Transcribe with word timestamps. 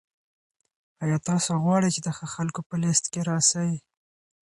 آیا 1.03 1.17
تاسو 1.29 1.51
غواړئ 1.63 1.89
چي 1.95 2.01
د 2.03 2.09
ښه 2.17 2.25
خلکو 2.35 2.61
په 2.69 2.75
لیست 2.83 3.05
کي 3.13 3.21
راسئ؟ 3.29 3.71